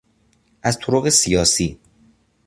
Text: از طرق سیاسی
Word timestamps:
از 0.63 0.79
طرق 0.79 1.09
سیاسی 1.09 1.79